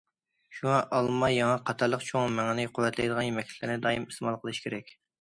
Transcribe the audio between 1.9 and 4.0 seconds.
چوڭ مېڭىنى قۇۋۋەتلەيدىغان يېمەكلىكلەرنى